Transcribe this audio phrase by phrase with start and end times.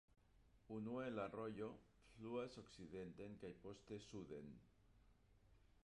[0.77, 1.67] Unue la rojo
[2.15, 4.51] fluas okcidenten kaj poste suden.